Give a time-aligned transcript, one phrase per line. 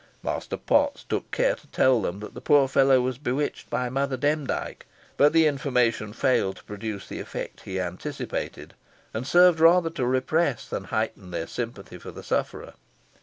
[0.23, 4.17] Master Potts took care to tell them that the poor fellow was bewitched by Mother
[4.17, 8.73] Demdike; but the information failed to produce the effect he anticipated,
[9.13, 12.73] and served rather to repress than heighten their sympathy for the sufferer.